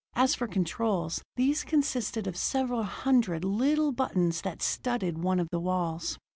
As 0.15 0.33
for 0.33 0.47
controls, 0.47 1.21
these 1.35 1.63
consisted 1.63 2.25
of 2.25 2.35
several 2.35 2.81
hundred 2.81 3.45
little 3.45 3.91
buttons 3.91 4.41
that 4.41 4.63
studded 4.63 5.19
one 5.19 5.39
of 5.39 5.49
the 5.51 5.59
walls. 5.59 6.17